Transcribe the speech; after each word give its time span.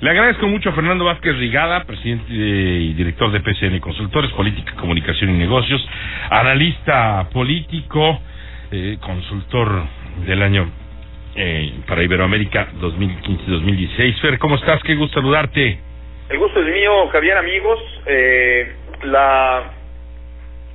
Le 0.00 0.10
agradezco 0.10 0.48
mucho 0.48 0.70
a 0.70 0.72
Fernando 0.72 1.04
Vázquez 1.04 1.36
Rigada, 1.36 1.84
presidente 1.84 2.32
y 2.32 2.92
director 2.94 3.30
de 3.30 3.40
PCN 3.40 3.78
Consultores, 3.80 4.30
Política, 4.32 4.74
Comunicación 4.76 5.30
y 5.30 5.38
Negocios, 5.38 5.86
analista 6.30 7.28
político, 7.32 8.20
eh, 8.70 8.98
consultor 9.00 9.84
del 10.26 10.42
año 10.42 10.70
eh, 11.36 11.72
para 11.86 12.02
Iberoamérica 12.02 12.68
2015-2016. 12.80 14.20
Fer, 14.20 14.38
¿cómo 14.38 14.56
estás? 14.56 14.82
Qué 14.82 14.94
gusto 14.94 15.20
saludarte. 15.20 15.78
El 16.28 16.38
gusto 16.38 16.60
es 16.60 16.66
mío, 16.72 17.08
Javier, 17.08 17.36
amigos. 17.36 17.78
Eh, 18.06 18.72
la 19.04 19.72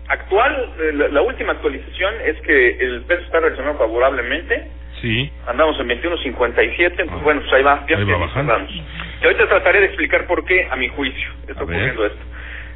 actual, 0.07 0.73
la, 1.11 1.21
última 1.21 1.53
actualización 1.53 2.13
es 2.25 2.39
que 2.41 2.69
el 2.79 3.01
peso 3.01 3.21
está 3.21 3.39
reaccionando 3.39 3.79
favorablemente 3.79 4.78
Sí. 5.01 5.31
Andamos 5.47 5.79
en 5.79 5.89
21.57, 5.89 6.95
pues 6.95 7.23
bueno, 7.23 7.41
pues 7.41 7.53
ahí 7.53 7.63
va, 7.63 7.85
ahí 7.87 8.03
va 8.03 8.17
bajando. 8.17 8.57
Y 8.69 9.25
ahorita 9.25 9.47
trataré 9.47 9.79
de 9.79 9.85
explicar 9.87 10.25
por 10.27 10.43
qué, 10.45 10.67
a 10.69 10.75
mi 10.75 10.89
juicio, 10.89 11.29
está 11.47 11.63
ocurriendo 11.63 12.05
esto. 12.05 12.19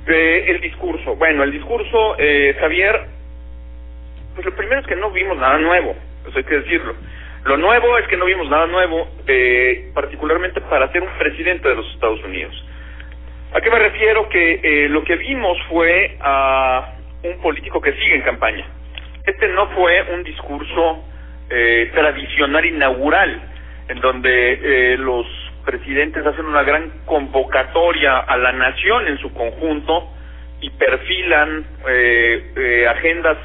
Eh, 0.07 0.45
el 0.47 0.61
discurso. 0.61 1.15
Bueno, 1.15 1.43
el 1.43 1.51
discurso, 1.51 2.15
eh, 2.17 2.55
Javier, 2.59 3.07
pues 4.35 4.45
lo 4.45 4.55
primero 4.55 4.81
es 4.81 4.87
que 4.87 4.95
no 4.95 5.11
vimos 5.11 5.37
nada 5.37 5.57
nuevo, 5.57 5.95
eso 6.27 6.37
hay 6.37 6.43
que 6.43 6.59
decirlo. 6.59 6.95
Lo 7.45 7.57
nuevo 7.57 7.97
es 7.97 8.07
que 8.07 8.15
no 8.15 8.25
vimos 8.25 8.49
nada 8.49 8.67
nuevo, 8.67 9.07
eh, 9.27 9.91
particularmente 9.93 10.61
para 10.61 10.89
ser 10.91 11.03
un 11.03 11.09
presidente 11.17 11.67
de 11.67 11.75
los 11.75 11.93
Estados 11.93 12.23
Unidos. 12.23 12.53
¿A 13.53 13.59
qué 13.59 13.69
me 13.69 13.79
refiero? 13.79 14.29
Que 14.29 14.59
eh, 14.63 14.89
lo 14.89 15.03
que 15.03 15.17
vimos 15.17 15.57
fue 15.69 16.17
a 16.21 16.93
un 17.23 17.41
político 17.41 17.81
que 17.81 17.91
sigue 17.93 18.15
en 18.15 18.21
campaña. 18.21 18.65
Este 19.25 19.47
no 19.49 19.67
fue 19.69 20.03
un 20.13 20.23
discurso 20.23 21.03
eh, 21.49 21.91
tradicional 21.93 22.65
inaugural, 22.65 23.41
en 23.87 23.99
donde 23.99 24.93
eh, 24.93 24.97
los 24.97 25.25
presidentes 25.65 26.25
hacen 26.25 26.45
una 26.45 26.63
gran 26.63 26.91
convocatoria 27.05 28.19
a 28.19 28.37
la 28.37 28.51
nación 28.51 29.07
en 29.07 29.17
su 29.19 29.33
conjunto 29.33 30.09
y 30.61 30.69
perfilan 30.71 31.65
eh, 31.87 32.51
eh 32.55 32.87
agendas 32.87 33.37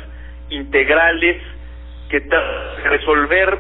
integrales 0.50 1.42
que 2.08 2.22
resolver 2.84 3.58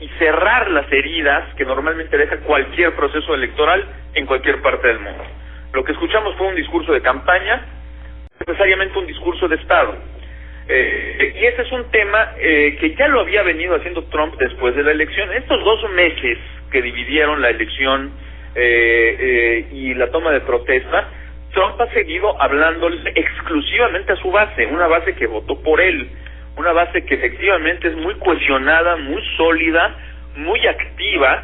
y 0.00 0.08
cerrar 0.18 0.70
las 0.70 0.90
heridas 0.92 1.54
que 1.54 1.64
normalmente 1.64 2.16
deja 2.16 2.38
cualquier 2.40 2.94
proceso 2.94 3.34
electoral 3.34 3.84
en 4.14 4.26
cualquier 4.26 4.60
parte 4.62 4.88
del 4.88 5.00
mundo. 5.00 5.24
Lo 5.72 5.84
que 5.84 5.92
escuchamos 5.92 6.36
fue 6.36 6.48
un 6.48 6.56
discurso 6.56 6.92
de 6.92 7.00
campaña, 7.00 7.62
necesariamente 8.40 8.98
un 8.98 9.06
discurso 9.06 9.48
de 9.48 9.56
Estado 9.56 9.96
eh, 10.72 11.34
y 11.40 11.46
ese 11.46 11.62
es 11.62 11.72
un 11.72 11.90
tema 11.90 12.32
eh, 12.38 12.76
que 12.78 12.94
ya 12.94 13.08
lo 13.08 13.20
había 13.20 13.42
venido 13.42 13.74
haciendo 13.74 14.04
Trump 14.04 14.36
después 14.38 14.76
de 14.76 14.84
la 14.84 14.92
elección. 14.92 15.32
Estos 15.32 15.64
dos 15.64 15.90
meses 15.90 16.38
que 16.70 16.80
dividieron 16.80 17.42
la 17.42 17.50
elección 17.50 18.12
eh, 18.54 19.16
eh, 19.18 19.68
y 19.72 19.94
la 19.94 20.10
toma 20.12 20.30
de 20.30 20.42
protesta, 20.42 21.08
Trump 21.52 21.80
ha 21.80 21.92
seguido 21.92 22.40
hablándole 22.40 23.10
exclusivamente 23.16 24.12
a 24.12 24.16
su 24.16 24.30
base, 24.30 24.66
una 24.66 24.86
base 24.86 25.14
que 25.16 25.26
votó 25.26 25.60
por 25.60 25.80
él, 25.80 26.08
una 26.56 26.72
base 26.72 27.04
que 27.04 27.14
efectivamente 27.16 27.88
es 27.88 27.96
muy 27.96 28.14
cohesionada, 28.14 28.96
muy 28.96 29.20
sólida, 29.36 29.96
muy 30.36 30.64
activa, 30.68 31.42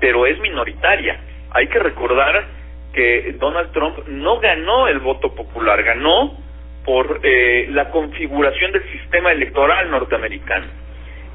pero 0.00 0.26
es 0.26 0.36
minoritaria. 0.40 1.20
Hay 1.52 1.68
que 1.68 1.78
recordar 1.78 2.44
que 2.92 3.36
Donald 3.38 3.70
Trump 3.70 3.98
no 4.08 4.40
ganó 4.40 4.88
el 4.88 4.98
voto 4.98 5.32
popular, 5.32 5.80
ganó 5.84 6.47
por 6.88 7.20
eh, 7.22 7.68
la 7.70 7.90
configuración 7.90 8.72
del 8.72 8.82
sistema 8.90 9.30
electoral 9.30 9.90
norteamericano. 9.90 10.64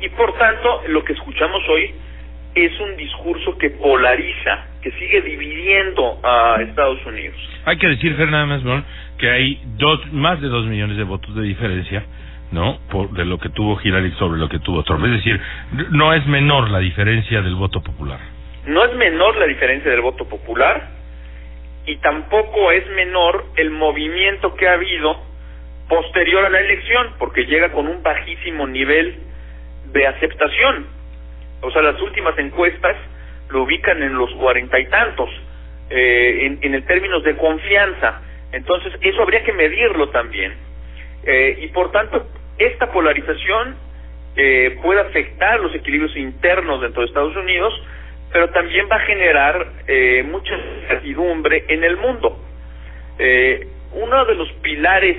Y 0.01 0.09
por 0.09 0.35
tanto, 0.35 0.81
lo 0.87 1.03
que 1.03 1.13
escuchamos 1.13 1.61
hoy 1.69 1.93
es 2.55 2.79
un 2.79 2.97
discurso 2.97 3.55
que 3.59 3.69
polariza, 3.69 4.65
que 4.81 4.89
sigue 4.93 5.21
dividiendo 5.21 6.19
a 6.23 6.57
Estados 6.59 7.05
Unidos. 7.05 7.37
Hay 7.65 7.77
que 7.77 7.87
decir, 7.87 8.15
Fernando 8.15 8.83
que 9.19 9.29
hay 9.29 9.61
dos, 9.77 10.11
más 10.11 10.41
de 10.41 10.47
dos 10.47 10.65
millones 10.65 10.97
de 10.97 11.03
votos 11.03 11.35
de 11.35 11.43
diferencia, 11.43 12.03
¿no? 12.51 12.79
Por, 12.89 13.11
de 13.11 13.23
lo 13.23 13.37
que 13.37 13.49
tuvo 13.49 13.79
Hillary 13.79 14.11
sobre 14.13 14.39
lo 14.39 14.49
que 14.49 14.57
tuvo 14.57 14.81
Trump. 14.81 15.05
Es 15.05 15.11
decir, 15.11 15.39
no 15.91 16.15
es 16.15 16.25
menor 16.25 16.71
la 16.71 16.79
diferencia 16.79 17.43
del 17.43 17.53
voto 17.53 17.79
popular. 17.83 18.19
No 18.65 18.83
es 18.85 18.95
menor 18.95 19.37
la 19.37 19.45
diferencia 19.45 19.91
del 19.91 20.01
voto 20.01 20.27
popular 20.27 20.89
y 21.85 21.97
tampoco 21.97 22.71
es 22.71 22.89
menor 22.89 23.45
el 23.55 23.69
movimiento 23.69 24.55
que 24.55 24.67
ha 24.67 24.73
habido 24.73 25.32
posterior 25.87 26.45
a 26.45 26.49
la 26.49 26.59
elección, 26.59 27.13
porque 27.19 27.45
llega 27.45 27.71
con 27.71 27.87
un 27.87 28.01
bajísimo 28.01 28.67
nivel 28.67 29.15
de 29.91 30.07
aceptación. 30.07 30.87
O 31.61 31.71
sea, 31.71 31.81
las 31.81 32.01
últimas 32.01 32.37
encuestas 32.37 32.95
lo 33.49 33.63
ubican 33.63 34.01
en 34.01 34.15
los 34.15 34.31
cuarenta 34.35 34.79
y 34.79 34.87
tantos, 34.87 35.29
eh, 35.89 36.45
en, 36.45 36.59
en 36.61 36.75
el 36.75 36.85
términos 36.85 37.23
de 37.23 37.35
confianza. 37.37 38.21
Entonces, 38.51 38.93
eso 39.01 39.21
habría 39.21 39.43
que 39.43 39.53
medirlo 39.53 40.09
también. 40.09 40.53
Eh, 41.25 41.59
y 41.61 41.67
por 41.67 41.91
tanto, 41.91 42.27
esta 42.57 42.91
polarización 42.91 43.75
eh, 44.35 44.77
puede 44.81 45.01
afectar 45.01 45.59
los 45.59 45.73
equilibrios 45.75 46.15
internos 46.17 46.81
dentro 46.81 47.01
de 47.01 47.07
Estados 47.07 47.35
Unidos, 47.35 47.73
pero 48.31 48.49
también 48.49 48.87
va 48.91 48.95
a 48.95 48.99
generar 49.01 49.67
eh, 49.87 50.23
mucha 50.23 50.55
incertidumbre 50.81 51.65
en 51.67 51.83
el 51.83 51.97
mundo. 51.97 52.39
Eh, 53.19 53.67
uno 53.93 54.25
de 54.25 54.35
los 54.35 54.51
pilares 54.53 55.17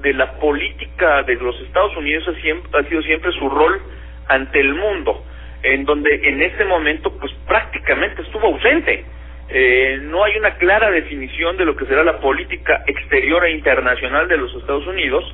de 0.00 0.14
la 0.14 0.32
política 0.38 1.22
de 1.22 1.34
los 1.36 1.58
Estados 1.60 1.96
Unidos 1.96 2.26
ha, 2.28 2.40
siempre, 2.40 2.70
ha 2.78 2.84
sido 2.88 3.02
siempre 3.02 3.32
su 3.32 3.48
rol 3.48 3.80
ante 4.28 4.60
el 4.60 4.74
mundo, 4.74 5.24
en 5.62 5.84
donde 5.84 6.14
en 6.28 6.42
ese 6.42 6.64
momento 6.64 7.16
pues 7.18 7.32
prácticamente 7.46 8.22
estuvo 8.22 8.46
ausente. 8.46 9.04
Eh, 9.48 10.00
no 10.02 10.24
hay 10.24 10.36
una 10.36 10.56
clara 10.56 10.90
definición 10.90 11.56
de 11.56 11.64
lo 11.64 11.76
que 11.76 11.86
será 11.86 12.02
la 12.02 12.18
política 12.18 12.82
exterior 12.86 13.44
e 13.44 13.52
internacional 13.52 14.26
de 14.26 14.36
los 14.36 14.54
Estados 14.54 14.86
Unidos, 14.86 15.24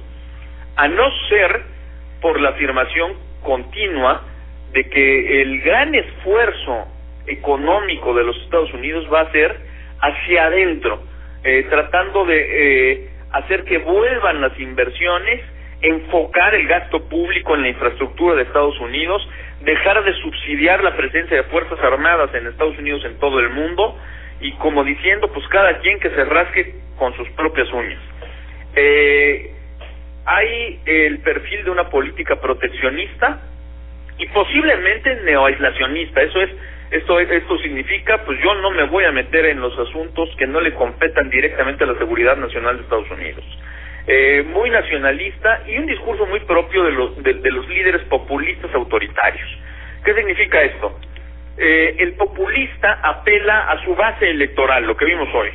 a 0.76 0.88
no 0.88 1.10
ser 1.28 1.62
por 2.20 2.40
la 2.40 2.50
afirmación 2.50 3.14
continua 3.42 4.22
de 4.72 4.84
que 4.88 5.42
el 5.42 5.60
gran 5.62 5.94
esfuerzo 5.94 6.86
económico 7.26 8.14
de 8.14 8.24
los 8.24 8.36
Estados 8.42 8.72
Unidos 8.72 9.06
va 9.12 9.22
a 9.22 9.32
ser 9.32 9.56
hacia 10.00 10.44
adentro, 10.46 11.02
eh, 11.44 11.66
tratando 11.68 12.24
de 12.24 12.92
eh, 12.92 13.10
hacer 13.32 13.64
que 13.64 13.78
vuelvan 13.78 14.40
las 14.40 14.58
inversiones, 14.58 15.42
enfocar 15.80 16.54
el 16.54 16.66
gasto 16.68 17.08
público 17.08 17.54
en 17.54 17.62
la 17.62 17.68
infraestructura 17.68 18.36
de 18.36 18.42
Estados 18.42 18.78
Unidos, 18.80 19.26
dejar 19.62 20.02
de 20.04 20.12
subsidiar 20.14 20.82
la 20.82 20.96
presencia 20.96 21.36
de 21.36 21.42
Fuerzas 21.44 21.78
Armadas 21.80 22.34
en 22.34 22.46
Estados 22.46 22.78
Unidos 22.78 23.04
en 23.04 23.18
todo 23.18 23.40
el 23.40 23.50
mundo 23.50 23.98
y 24.40 24.52
como 24.54 24.84
diciendo, 24.84 25.30
pues 25.32 25.46
cada 25.48 25.78
quien 25.78 25.98
que 26.00 26.10
se 26.10 26.24
rasque 26.24 26.74
con 26.98 27.14
sus 27.16 27.28
propias 27.30 27.72
uñas. 27.72 28.00
Eh, 28.74 29.50
hay 30.24 30.80
el 30.86 31.18
perfil 31.18 31.64
de 31.64 31.70
una 31.70 31.88
política 31.88 32.36
proteccionista 32.36 33.40
y 34.18 34.26
posiblemente 34.28 35.16
neoaislacionista, 35.24 36.22
eso 36.22 36.42
es 36.42 36.50
esto, 36.92 37.18
esto 37.18 37.58
significa, 37.58 38.22
pues 38.24 38.38
yo 38.42 38.54
no 38.56 38.70
me 38.70 38.84
voy 38.84 39.04
a 39.04 39.12
meter 39.12 39.46
en 39.46 39.60
los 39.60 39.76
asuntos 39.78 40.28
que 40.36 40.46
no 40.46 40.60
le 40.60 40.74
competan 40.74 41.30
directamente 41.30 41.84
a 41.84 41.86
la 41.86 41.98
seguridad 41.98 42.36
nacional 42.36 42.76
de 42.76 42.82
Estados 42.82 43.10
Unidos. 43.10 43.44
Eh, 44.06 44.44
muy 44.46 44.68
nacionalista 44.68 45.62
y 45.66 45.78
un 45.78 45.86
discurso 45.86 46.26
muy 46.26 46.40
propio 46.40 46.84
de 46.84 46.92
los, 46.92 47.22
de, 47.22 47.50
los 47.50 47.66
líderes 47.68 48.02
populistas 48.02 48.74
autoritarios. 48.74 49.48
¿Qué 50.04 50.12
significa 50.14 50.60
esto? 50.62 50.98
Eh, 51.56 51.96
el 51.98 52.12
populista 52.14 53.00
apela 53.02 53.70
a 53.70 53.82
su 53.84 53.94
base 53.94 54.28
electoral, 54.28 54.84
lo 54.84 54.96
que 54.96 55.06
vimos 55.06 55.28
hoy, 55.34 55.48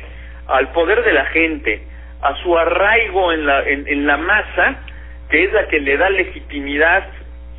al 0.48 0.72
poder 0.72 1.04
de 1.04 1.12
la 1.12 1.26
gente, 1.26 1.82
a 2.20 2.34
su 2.42 2.58
arraigo 2.58 3.32
en 3.32 3.46
la, 3.46 3.62
en, 3.62 3.86
en 3.86 4.06
la 4.06 4.16
masa, 4.16 4.80
que 5.30 5.44
es 5.44 5.52
la 5.52 5.68
que 5.68 5.78
le 5.78 5.96
da 5.96 6.10
legitimidad 6.10 7.06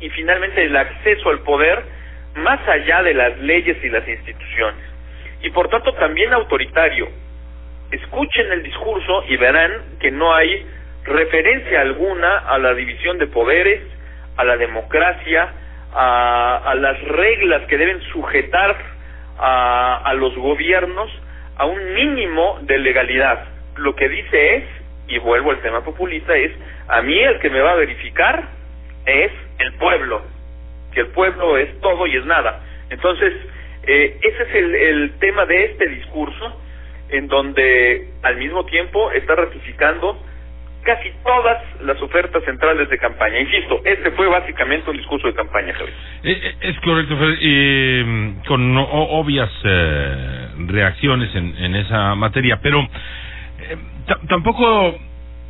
y 0.00 0.10
finalmente 0.10 0.64
el 0.64 0.76
acceso 0.76 1.30
al 1.30 1.40
poder 1.40 1.99
más 2.36 2.66
allá 2.68 3.02
de 3.02 3.14
las 3.14 3.38
leyes 3.38 3.76
y 3.82 3.88
las 3.88 4.06
instituciones. 4.06 4.84
Y 5.42 5.50
por 5.50 5.68
tanto 5.68 5.92
también 5.94 6.32
autoritario. 6.32 7.08
Escuchen 7.90 8.52
el 8.52 8.62
discurso 8.62 9.24
y 9.28 9.36
verán 9.36 9.72
que 9.98 10.10
no 10.10 10.32
hay 10.34 10.66
referencia 11.04 11.80
alguna 11.80 12.38
a 12.38 12.58
la 12.58 12.74
división 12.74 13.18
de 13.18 13.26
poderes, 13.26 13.80
a 14.36 14.44
la 14.44 14.56
democracia, 14.56 15.50
a, 15.92 16.62
a 16.64 16.74
las 16.74 17.02
reglas 17.02 17.62
que 17.66 17.78
deben 17.78 18.00
sujetar 18.12 18.76
a, 19.38 20.02
a 20.04 20.14
los 20.14 20.36
gobiernos 20.36 21.10
a 21.56 21.64
un 21.64 21.94
mínimo 21.94 22.58
de 22.62 22.78
legalidad. 22.78 23.44
Lo 23.76 23.94
que 23.96 24.08
dice 24.08 24.56
es, 24.56 24.64
y 25.08 25.18
vuelvo 25.18 25.50
al 25.50 25.60
tema 25.60 25.82
populista, 25.82 26.36
es, 26.36 26.52
a 26.88 27.02
mí 27.02 27.18
el 27.18 27.40
que 27.40 27.50
me 27.50 27.60
va 27.60 27.72
a 27.72 27.76
verificar 27.76 28.44
es 29.04 29.32
el 29.58 29.72
pueblo, 29.74 30.22
que 30.92 31.00
el 31.00 31.08
pueblo 31.08 31.56
es 31.56 31.80
todo 31.80 32.06
y 32.06 32.16
es 32.16 32.24
nada. 32.24 32.60
Entonces, 32.90 33.32
eh, 33.86 34.18
ese 34.22 34.42
es 34.42 34.54
el, 34.54 34.74
el 34.74 35.12
tema 35.18 35.46
de 35.46 35.64
este 35.64 35.88
discurso, 35.88 36.60
en 37.08 37.28
donde 37.28 38.08
al 38.22 38.36
mismo 38.36 38.64
tiempo 38.66 39.10
está 39.12 39.34
ratificando 39.34 40.20
casi 40.82 41.10
todas 41.24 41.58
las 41.82 42.00
ofertas 42.00 42.42
centrales 42.44 42.88
de 42.88 42.98
campaña. 42.98 43.38
Insisto, 43.40 43.80
este 43.84 44.10
fue 44.12 44.26
básicamente 44.28 44.90
un 44.90 44.96
discurso 44.96 45.26
de 45.26 45.34
campaña, 45.34 45.72
Javier. 45.74 45.94
Eh, 46.24 46.40
eh, 46.42 46.54
es 46.60 46.80
correcto, 46.80 47.16
eh, 47.40 48.34
con 48.46 48.76
obvias 48.76 49.50
reacciones 50.66 51.34
en, 51.34 51.54
en, 51.58 51.74
esa 51.74 52.14
materia, 52.14 52.58
pero 52.62 52.86
tampoco 54.28 54.98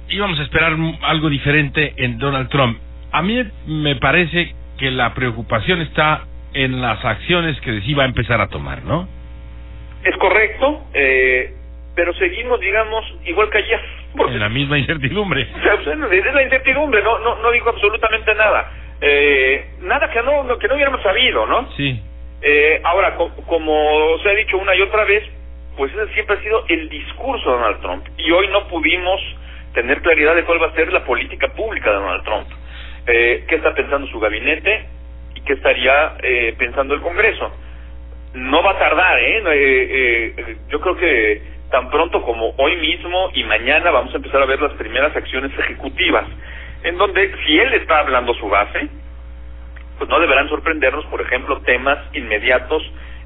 íbamos 0.08 0.38
a 0.40 0.42
esperar 0.42 0.76
algo 1.02 1.28
diferente 1.28 1.94
en 1.96 2.18
Donald 2.18 2.48
Trump. 2.48 2.78
A 3.12 3.22
mí 3.22 3.42
me 3.66 3.96
parece 3.96 4.54
que 4.80 4.90
la 4.90 5.12
preocupación 5.12 5.82
está 5.82 6.24
en 6.54 6.80
las 6.80 7.04
acciones 7.04 7.60
que 7.60 7.80
iba 7.84 8.02
a 8.02 8.06
empezar 8.06 8.40
a 8.40 8.48
tomar, 8.48 8.82
¿no? 8.82 9.06
Es 10.02 10.16
correcto, 10.16 10.86
eh, 10.94 11.54
pero 11.94 12.14
seguimos, 12.14 12.58
digamos, 12.60 13.04
igual 13.26 13.50
que 13.50 13.58
ayer. 13.58 13.80
En 14.26 14.40
la 14.40 14.48
misma 14.48 14.78
incertidumbre. 14.78 15.42
Es 15.52 16.34
la 16.34 16.42
incertidumbre, 16.42 17.02
no, 17.02 17.18
no, 17.20 17.36
no 17.36 17.50
digo 17.52 17.68
absolutamente 17.68 18.34
nada. 18.34 18.72
Eh, 19.02 19.66
nada 19.82 20.10
que 20.10 20.22
no, 20.22 20.58
que 20.58 20.66
no 20.66 20.74
hubiéramos 20.74 21.02
sabido, 21.02 21.46
¿no? 21.46 21.70
Sí. 21.76 22.00
Eh, 22.42 22.80
ahora, 22.84 23.16
como 23.46 24.18
se 24.22 24.30
ha 24.30 24.34
dicho 24.34 24.56
una 24.56 24.74
y 24.74 24.80
otra 24.80 25.04
vez, 25.04 25.22
pues 25.76 25.92
ese 25.92 26.12
siempre 26.14 26.36
ha 26.36 26.42
sido 26.42 26.64
el 26.68 26.88
discurso 26.88 27.50
de 27.50 27.56
Donald 27.56 27.80
Trump. 27.82 28.06
Y 28.16 28.30
hoy 28.30 28.48
no 28.48 28.66
pudimos 28.68 29.20
tener 29.74 30.00
claridad 30.00 30.34
de 30.34 30.44
cuál 30.44 30.60
va 30.60 30.68
a 30.68 30.74
ser 30.74 30.92
la 30.92 31.04
política 31.04 31.48
pública 31.48 31.90
de 31.90 31.96
Donald 31.96 32.24
Trump. 32.24 32.48
Eh, 33.06 33.44
¿Qué 33.48 33.56
está 33.56 33.74
pensando 33.74 34.06
su 34.08 34.20
gabinete 34.20 34.86
y 35.34 35.40
qué 35.42 35.54
estaría 35.54 36.16
eh, 36.22 36.54
pensando 36.58 36.94
el 36.94 37.00
Congreso? 37.00 37.50
No 38.34 38.62
va 38.62 38.72
a 38.72 38.78
tardar, 38.78 39.18
¿eh? 39.18 39.38
eh, 39.38 40.34
eh 40.36 40.56
yo 40.68 40.80
creo 40.80 40.96
que 40.96 41.42
tan 41.70 41.90
pronto 41.90 42.22
como 42.22 42.54
hoy 42.58 42.76
mismo 42.76 43.30
y 43.34 43.44
mañana 43.44 43.90
vamos 43.90 44.12
a 44.12 44.16
empezar 44.16 44.42
a 44.42 44.46
ver 44.46 44.60
las 44.60 44.72
primeras 44.72 45.14
acciones 45.16 45.52
ejecutivas, 45.58 46.26
en 46.82 46.98
donde 46.98 47.32
si 47.44 47.58
él 47.58 47.74
está 47.74 48.00
hablando 48.00 48.34
su 48.34 48.48
base, 48.48 48.88
pues 49.98 50.10
no 50.10 50.18
deberán 50.18 50.48
sorprendernos, 50.48 51.04
por 51.06 51.20
ejemplo, 51.20 51.60
temas 51.60 51.98
inmediatos 52.12 52.82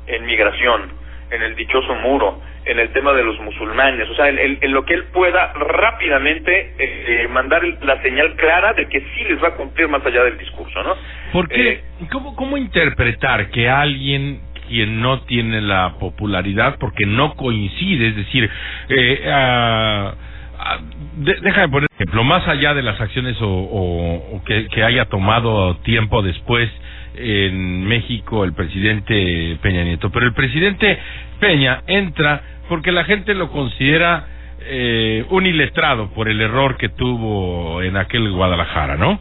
en 0.07 0.27
migración, 0.27 0.93
en 1.31 1.43
el 1.43 1.57
dichoso 1.57 1.95
muro, 1.97 2.41
en 2.65 2.79
el 2.79 2.91
tema 2.93 3.13
de 3.13 3.23
los 3.23 3.39
musulmanes, 3.41 4.09
o 4.09 4.15
sea, 4.15 4.29
en, 4.29 4.59
en, 4.61 4.73
lo 4.73 4.85
que 4.85 4.95
él 4.95 5.05
pueda 5.13 5.53
rápidamente 5.53 6.75
eh, 6.79 7.25
eh 7.25 7.29
mandar 7.29 7.63
la 7.83 8.01
señal 8.03 8.35
clara 8.37 8.73
de 8.73 8.87
que 8.87 9.01
sí 9.01 9.25
les 9.29 9.43
va 9.43 9.49
a 9.49 9.55
cumplir 9.55 9.89
más 9.89 10.05
allá 10.07 10.25
del 10.25 10.39
discurso, 10.39 10.83
¿no? 10.83 10.95
Porque, 11.33 11.69
eh, 11.69 11.81
¿cómo, 12.11 12.35
¿cómo 12.37 12.57
interpretar 12.57 13.51
que 13.51 13.69
alguien 13.69 14.41
quien 14.69 15.01
no 15.01 15.21
tiene 15.23 15.61
la 15.61 15.97
popularidad 15.99 16.77
porque 16.79 17.07
no 17.07 17.35
coincide, 17.35 18.09
es 18.09 18.17
decir, 18.17 18.51
eh, 18.89 19.25
ah, 19.27 20.15
ah, 20.59 20.79
déjame 21.17 21.69
poner 21.69 21.89
ejemplo, 21.95 22.25
más 22.25 22.47
allá 22.49 22.75
de 22.75 22.83
las 22.83 23.01
acciones 23.01 23.37
o, 23.41 23.49
o, 23.49 24.43
que, 24.45 24.67
que, 24.69 24.83
haya 24.83 25.07
tomado 25.07 25.77
tiempo 25.79 26.23
después 26.23 26.71
en 27.17 27.85
México 27.87 28.45
el 28.45 28.55
presidente 28.55 29.59
Peña 29.63 29.85
Nieto, 29.85 30.11
pero 30.11 30.27
el 30.27 30.35
presidente 30.35 30.99
Peña 31.41 31.83
entra 31.87 32.43
porque 32.69 32.93
la 32.93 33.05
gente 33.05 33.35
lo 33.35 33.51
considera 33.51 34.27
eh, 34.61 35.25
un 35.31 35.47
iletrado 35.47 36.11
por 36.11 36.29
el 36.29 36.41
error 36.41 36.77
que 36.77 36.89
tuvo 36.89 37.83
en 37.83 37.97
aquel 37.97 38.31
Guadalajara, 38.31 38.97
¿no? 38.97 39.21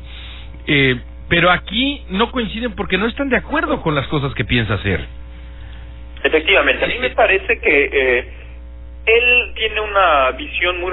Eh, 0.67 0.95
pero 1.27 1.51
aquí 1.51 2.03
no 2.09 2.31
coinciden 2.31 2.73
porque 2.73 2.97
no 2.97 3.07
están 3.07 3.29
de 3.29 3.37
acuerdo 3.37 3.81
con 3.81 3.95
las 3.95 4.07
cosas 4.07 4.33
que 4.33 4.45
piensa 4.45 4.75
hacer. 4.75 5.05
Efectivamente, 6.23 6.85
a 6.85 6.87
mí 6.87 6.97
me 6.99 7.09
parece 7.09 7.59
que 7.59 7.89
eh, 7.91 8.33
él 9.05 9.53
tiene 9.55 9.81
una 9.81 10.31
visión 10.31 10.79
muy 10.79 10.91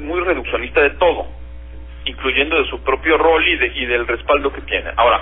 muy 0.00 0.20
reduccionista 0.20 0.80
de 0.80 0.90
todo, 0.90 1.28
incluyendo 2.04 2.60
de 2.60 2.68
su 2.68 2.82
propio 2.82 3.16
rol 3.18 3.46
y, 3.46 3.56
de, 3.56 3.66
y 3.76 3.86
del 3.86 4.06
respaldo 4.06 4.52
que 4.52 4.62
tiene. 4.62 4.90
Ahora, 4.96 5.20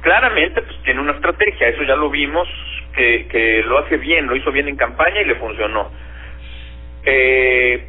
claramente 0.00 0.62
pues 0.62 0.82
tiene 0.82 1.00
una 1.00 1.12
estrategia, 1.12 1.68
eso 1.68 1.82
ya 1.82 1.96
lo 1.96 2.10
vimos, 2.10 2.48
que, 2.94 3.26
que 3.28 3.62
lo 3.64 3.78
hace 3.78 3.96
bien, 3.96 4.26
lo 4.26 4.36
hizo 4.36 4.50
bien 4.52 4.68
en 4.68 4.76
campaña 4.76 5.20
y 5.20 5.24
le 5.24 5.34
funcionó. 5.36 5.90
Eh, 7.04 7.88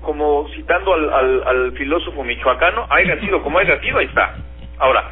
como 0.00 0.48
citando 0.54 0.94
al, 0.94 1.12
al, 1.12 1.42
al 1.46 1.72
filósofo 1.72 2.22
michoacano, 2.24 2.86
haya 2.90 3.18
sido 3.20 3.42
como 3.42 3.58
haya 3.58 3.80
sido, 3.80 3.98
ahí 3.98 4.06
está. 4.06 4.36
Ahora, 4.78 5.04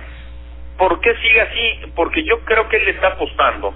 ¿por 0.79 1.01
qué 1.01 1.15
sigue 1.17 1.41
así? 1.41 1.93
Porque 1.95 2.23
yo 2.25 2.41
creo 2.41 2.69
que 2.69 2.77
él 2.77 2.85
le 2.85 2.91
está 2.93 3.09
apostando 3.09 3.75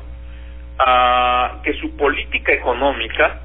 a 0.79 1.61
que 1.63 1.75
su 1.75 1.97
política 1.97 2.53
económica, 2.53 3.41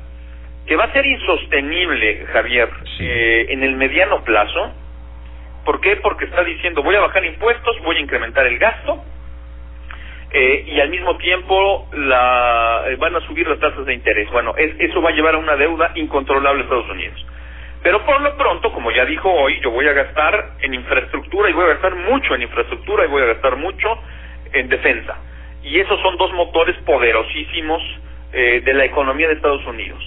que 0.65 0.75
va 0.75 0.85
a 0.85 0.93
ser 0.93 1.05
insostenible, 1.05 2.25
Javier, 2.31 2.69
eh, 2.99 3.47
en 3.49 3.63
el 3.63 3.75
mediano 3.75 4.23
plazo, 4.23 4.71
¿por 5.65 5.81
qué? 5.81 5.97
Porque 5.97 6.25
está 6.25 6.43
diciendo 6.43 6.83
voy 6.83 6.95
a 6.95 7.01
bajar 7.01 7.25
impuestos, 7.25 7.81
voy 7.83 7.97
a 7.97 7.99
incrementar 7.99 8.45
el 8.45 8.57
gasto, 8.57 9.03
eh, 10.31 10.65
y 10.67 10.79
al 10.79 10.89
mismo 10.89 11.17
tiempo 11.17 11.87
la, 11.93 12.83
eh, 12.87 12.95
van 12.97 13.15
a 13.15 13.21
subir 13.21 13.47
las 13.47 13.59
tasas 13.59 13.85
de 13.85 13.93
interés. 13.93 14.29
Bueno, 14.31 14.53
eso 14.57 15.01
va 15.01 15.09
a 15.09 15.13
llevar 15.13 15.35
a 15.35 15.37
una 15.37 15.55
deuda 15.55 15.91
incontrolable 15.95 16.61
en 16.61 16.65
Estados 16.65 16.89
Unidos. 16.89 17.25
Pero 17.83 18.03
por 18.05 18.19
lo 18.21 18.35
pronto, 18.35 18.71
como 18.71 18.91
ya 18.91 19.05
dijo 19.05 19.31
hoy, 19.31 19.59
yo 19.61 19.71
voy 19.71 19.87
a 19.87 19.93
gastar 19.93 20.53
en 20.61 20.73
infraestructura 20.73 21.49
y 21.49 21.53
voy 21.53 21.65
a 21.65 21.73
gastar 21.73 21.95
mucho 21.95 22.33
en 22.35 22.41
infraestructura 22.41 23.05
y 23.05 23.09
voy 23.09 23.21
a 23.21 23.25
gastar 23.27 23.57
mucho 23.57 23.99
en 24.53 24.69
defensa 24.69 25.17
y 25.65 25.79
esos 25.79 25.99
son 26.01 26.15
dos 26.17 26.31
motores 26.33 26.77
poderosísimos 26.85 27.81
eh, 28.31 28.61
de 28.63 28.73
la 28.73 28.85
economía 28.85 29.27
de 29.27 29.33
Estados 29.33 29.65
Unidos. 29.65 29.99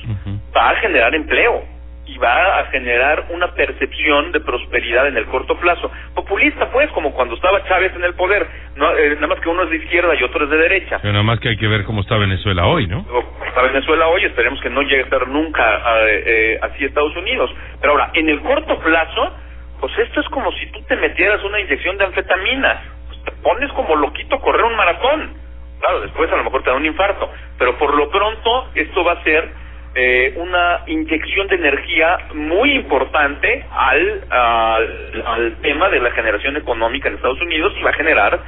Va 0.56 0.70
a 0.70 0.76
generar 0.76 1.14
empleo 1.14 1.64
y 2.08 2.18
va 2.18 2.60
a 2.60 2.64
generar 2.66 3.26
una 3.30 3.54
percepción 3.54 4.32
de 4.32 4.40
prosperidad 4.40 5.06
en 5.08 5.16
el 5.16 5.26
corto 5.26 5.56
plazo. 5.58 5.90
Populista, 6.14 6.70
pues, 6.70 6.90
como 6.92 7.12
cuando 7.12 7.34
estaba 7.34 7.62
Chávez 7.64 7.94
en 7.94 8.04
el 8.04 8.14
poder, 8.14 8.46
no, 8.76 8.96
eh, 8.96 9.14
nada 9.16 9.28
más 9.28 9.40
que 9.40 9.48
uno 9.48 9.62
es 9.64 9.70
de 9.70 9.76
izquierda 9.76 10.14
y 10.14 10.22
otro 10.22 10.44
es 10.44 10.50
de 10.50 10.56
derecha. 10.56 10.98
Pero 11.00 11.12
nada 11.12 11.22
más 11.22 11.38
que 11.38 11.50
hay 11.50 11.56
que 11.56 11.68
ver 11.68 11.84
cómo 11.84 12.00
está 12.00 12.16
Venezuela 12.16 12.66
hoy, 12.66 12.86
¿no? 12.86 13.04
Está 13.46 13.62
Venezuela 13.62 14.08
hoy, 14.08 14.24
esperemos 14.24 14.60
que 14.60 14.70
no 14.70 14.82
llegue 14.82 15.00
a 15.00 15.04
estar 15.04 15.28
nunca 15.28 15.82
eh, 16.08 16.58
así 16.62 16.84
Estados 16.84 17.14
Unidos. 17.16 17.50
Pero 17.80 17.92
ahora, 17.92 18.10
en 18.14 18.28
el 18.28 18.40
corto 18.40 18.78
plazo, 18.78 19.36
pues 19.80 19.92
esto 19.98 20.20
es 20.20 20.28
como 20.28 20.50
si 20.52 20.66
tú 20.72 20.82
te 20.88 20.96
metieras 20.96 21.44
una 21.44 21.60
inyección 21.60 21.98
de 21.98 22.06
anfetaminas. 22.06 22.78
Pues 23.08 23.22
te 23.24 23.32
pones 23.42 23.70
como 23.72 23.96
loquito 23.96 24.36
a 24.36 24.40
correr 24.40 24.64
un 24.64 24.76
maratón 24.76 25.48
Claro, 25.80 26.00
después 26.00 26.30
a 26.32 26.36
lo 26.36 26.44
mejor 26.44 26.62
te 26.62 26.70
da 26.70 26.76
un 26.76 26.86
infarto, 26.86 27.30
pero 27.58 27.76
por 27.78 27.94
lo 27.94 28.10
pronto 28.10 28.68
esto 28.74 29.04
va 29.04 29.12
a 29.12 29.22
ser 29.22 29.48
eh, 29.94 30.34
una 30.36 30.82
inyección 30.86 31.48
de 31.48 31.56
energía 31.56 32.18
muy 32.34 32.72
importante 32.72 33.64
al, 33.70 34.24
al, 34.30 35.56
tema 35.62 35.88
de 35.88 36.00
la 36.00 36.10
generación 36.12 36.56
económica 36.56 37.08
en 37.08 37.14
Estados 37.14 37.40
Unidos 37.40 37.72
y 37.78 37.82
va 37.82 37.90
a 37.90 37.94
generar 37.94 38.40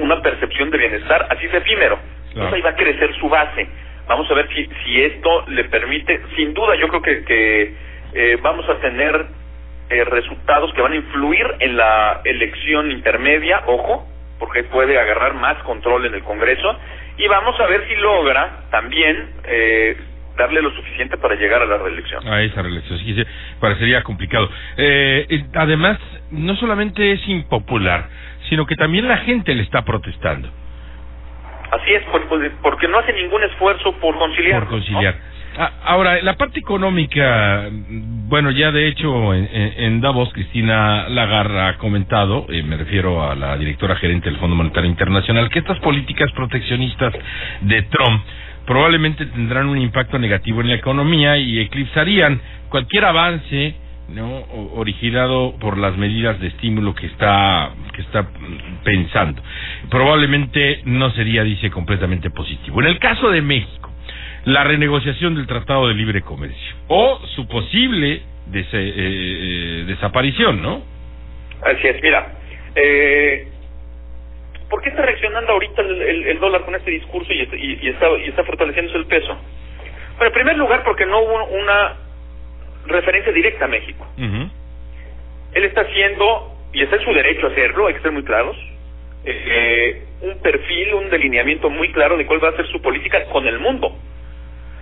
una 0.00 0.20
percepción 0.22 0.70
de 0.70 0.78
bienestar, 0.78 1.26
así 1.30 1.46
es 1.46 1.54
efímero. 1.54 1.98
Entonces 2.28 2.54
ahí 2.54 2.60
va 2.62 2.70
a 2.70 2.76
crecer 2.76 3.14
su 3.20 3.28
base. 3.28 3.68
Vamos 4.08 4.30
a 4.30 4.34
ver 4.34 4.48
si, 4.48 4.68
si 4.84 5.02
esto 5.02 5.44
le 5.48 5.64
permite, 5.64 6.20
sin 6.34 6.54
duda 6.54 6.74
yo 6.76 6.88
creo 6.88 7.02
que, 7.02 7.24
que 7.24 7.74
eh, 8.14 8.38
vamos 8.42 8.68
a 8.68 8.80
tener 8.80 9.26
eh, 9.90 10.04
resultados 10.04 10.72
que 10.74 10.80
van 10.80 10.92
a 10.92 10.96
influir 10.96 11.46
en 11.60 11.76
la 11.76 12.20
elección 12.24 12.90
intermedia, 12.90 13.62
ojo, 13.66 14.06
porque 14.38 14.64
puede 14.64 14.98
agarrar 14.98 15.34
más 15.34 15.62
control 15.64 16.06
en 16.06 16.14
el 16.14 16.22
Congreso. 16.22 16.76
Y 17.18 17.28
vamos 17.28 17.58
a 17.60 17.66
ver 17.66 17.86
si 17.88 17.94
logra 17.96 18.64
también 18.70 19.30
eh, 19.44 19.96
darle 20.36 20.62
lo 20.62 20.70
suficiente 20.74 21.16
para 21.16 21.34
llegar 21.34 21.62
a 21.62 21.66
la 21.66 21.78
reelección. 21.78 22.26
A 22.26 22.42
esa 22.42 22.62
reelección, 22.62 22.98
sí, 22.98 23.14
parecería 23.60 24.02
complicado. 24.02 24.48
Eh, 24.76 25.44
además, 25.54 25.98
no 26.30 26.56
solamente 26.56 27.12
es 27.12 27.28
impopular, 27.28 28.08
sino 28.48 28.66
que 28.66 28.76
también 28.76 29.08
la 29.08 29.18
gente 29.18 29.54
le 29.54 29.62
está 29.62 29.82
protestando. 29.82 30.48
Así 31.70 31.92
es, 31.94 32.02
porque 32.62 32.88
no 32.88 32.98
hace 32.98 33.12
ningún 33.14 33.42
esfuerzo 33.44 33.92
por 33.98 34.18
conciliar. 34.18 34.60
Por 34.60 34.68
conciliar. 34.68 35.32
Ah, 35.56 35.70
ahora, 35.84 36.20
la 36.22 36.36
parte 36.36 36.58
económica, 36.58 37.68
bueno, 37.70 38.50
ya 38.50 38.72
de 38.72 38.88
hecho 38.88 39.34
en, 39.34 40.00
Davos, 40.00 40.32
Cristina 40.32 41.08
Lagarra 41.10 41.68
ha 41.68 41.78
comentado, 41.78 42.46
eh, 42.48 42.62
me 42.62 42.78
refiero 42.78 43.22
a 43.22 43.34
la 43.34 43.58
directora 43.58 43.96
gerente 43.96 44.30
del 44.30 44.38
Fondo 44.38 44.56
Monetario 44.56 44.88
Internacional, 44.88 45.50
que 45.50 45.58
estas 45.58 45.78
políticas 45.80 46.32
proteccionistas 46.32 47.12
de 47.60 47.82
Trump 47.82 48.22
probablemente 48.66 49.26
tendrán 49.26 49.68
un 49.68 49.78
impacto 49.78 50.18
negativo 50.18 50.60
en 50.60 50.68
la 50.68 50.74
economía 50.74 51.36
y 51.36 51.60
eclipsarían 51.60 52.40
cualquier 52.68 53.04
avance 53.04 53.74
no 54.08 54.44
originado 54.74 55.54
por 55.58 55.78
las 55.78 55.96
medidas 55.96 56.38
de 56.40 56.48
estímulo 56.48 56.94
que 56.94 57.06
está 57.06 57.70
que 57.94 58.02
está 58.02 58.28
pensando. 58.84 59.42
Probablemente 59.88 60.82
no 60.84 61.10
sería 61.12 61.44
dice 61.44 61.70
completamente 61.70 62.28
positivo. 62.30 62.80
En 62.80 62.88
el 62.88 62.98
caso 62.98 63.30
de 63.30 63.40
México 63.42 63.90
la 64.44 64.64
renegociación 64.64 65.34
del 65.34 65.46
Tratado 65.46 65.88
de 65.88 65.94
Libre 65.94 66.22
Comercio 66.22 66.74
o 66.88 67.20
su 67.34 67.46
posible 67.46 68.22
des 68.46 68.66
eh, 68.66 68.92
eh, 68.96 69.84
desaparición, 69.86 70.60
¿no? 70.60 70.82
Así 71.64 71.86
es, 71.86 72.02
mira, 72.02 72.32
eh, 72.74 73.51
¿por 74.72 74.80
qué 74.80 74.88
está 74.88 75.02
reaccionando 75.02 75.52
ahorita 75.52 75.82
el, 75.82 76.26
el, 76.28 76.40
dólar 76.40 76.62
con 76.62 76.74
este 76.74 76.90
discurso 76.90 77.30
y, 77.30 77.46
y, 77.82 77.88
está, 77.90 78.08
y 78.16 78.30
está 78.30 78.42
fortaleciéndose 78.42 78.96
el 78.96 79.04
peso? 79.04 79.36
Bueno, 80.16 80.28
en 80.28 80.32
primer 80.32 80.56
lugar, 80.56 80.82
porque 80.82 81.04
no 81.04 81.20
hubo 81.20 81.44
una 81.44 81.96
referencia 82.86 83.32
directa 83.32 83.66
a 83.66 83.68
México. 83.68 84.06
Él 84.16 85.64
está 85.64 85.82
haciendo, 85.82 86.56
y 86.72 86.82
está 86.82 86.96
en 86.96 87.04
su 87.04 87.12
derecho 87.12 87.48
a 87.48 87.50
hacerlo, 87.50 87.86
hay 87.86 87.94
que 87.94 88.00
ser 88.00 88.12
muy 88.12 88.24
claros, 88.24 88.56
eh, 89.26 90.04
un 90.22 90.38
perfil, 90.40 90.94
un 90.94 91.10
delineamiento 91.10 91.68
muy 91.68 91.92
claro 91.92 92.16
de 92.16 92.24
cuál 92.24 92.42
va 92.42 92.48
a 92.48 92.56
ser 92.56 92.66
su 92.68 92.80
política 92.80 93.26
con 93.26 93.46
el 93.46 93.58
mundo. 93.58 93.94